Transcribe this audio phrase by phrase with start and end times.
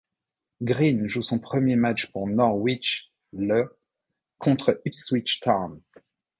[0.63, 3.77] Green joue son premier match pour Norwich le
[4.39, 5.79] contre Ipswich Town.